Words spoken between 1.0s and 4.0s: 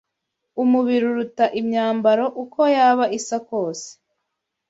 uruta imyambaro uko yaba isa kose